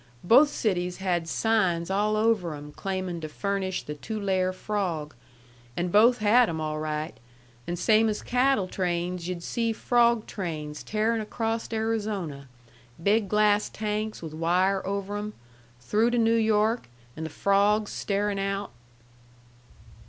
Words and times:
Both 0.23 0.49
cities 0.49 0.97
had 0.97 1.29
signs 1.29 1.91
all 1.91 2.15
over 2.15 2.55
'em 2.55 2.71
claiming 2.71 3.21
to 3.21 3.29
furnish 3.29 3.83
the 3.83 3.93
Tulare 3.93 4.51
frawg. 4.51 5.13
And 5.77 5.91
both 5.91 6.17
had 6.17 6.49
'em 6.49 6.59
all 6.59 6.79
right. 6.79 7.13
And 7.67 7.77
same 7.77 8.09
as 8.09 8.23
cattle 8.23 8.67
trains, 8.67 9.27
yu'd 9.29 9.43
see 9.43 9.71
frawg 9.73 10.25
trains 10.25 10.81
tearing 10.81 11.21
acrosst 11.21 11.71
Arizona 11.71 12.47
big 13.03 13.29
glass 13.29 13.69
tanks 13.69 14.23
with 14.23 14.33
wire 14.33 14.83
over 14.87 15.17
'em 15.17 15.33
through 15.79 16.09
to 16.09 16.17
New 16.17 16.31
York, 16.33 16.89
an' 17.15 17.23
the 17.23 17.29
frawgs 17.29 17.91
starin' 17.91 18.39
out." 18.39 18.71